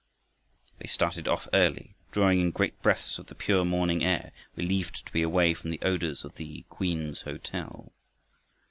[0.79, 5.13] They started off early, drawing in great breaths of the pure morning air, relieved to
[5.13, 7.91] be away from the odors of the "Queen's Hotel."